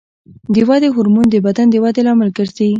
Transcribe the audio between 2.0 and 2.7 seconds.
لامل ګرځي.